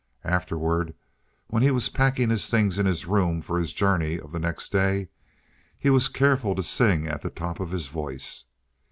Afterward, 0.25 0.95
when 1.49 1.61
he 1.61 1.69
was 1.69 1.89
packing 1.89 2.31
his 2.31 2.49
things 2.49 2.79
in 2.79 2.87
his 2.87 3.05
room 3.05 3.39
for 3.39 3.59
his 3.59 3.71
journey 3.71 4.19
of 4.19 4.31
the 4.31 4.39
next 4.39 4.71
day, 4.71 5.09
he 5.77 5.91
was 5.91 6.09
careful 6.09 6.55
to 6.55 6.63
sing 6.63 7.05
at 7.05 7.21
the 7.21 7.29
top 7.29 7.59
of 7.59 7.69
his 7.69 7.85
voice. 7.85 8.45